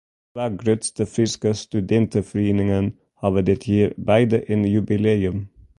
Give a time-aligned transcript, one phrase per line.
[0.27, 2.87] De twa grutste Fryske studinteferieningen
[3.23, 5.39] hawwe dit jier beide in jubileum.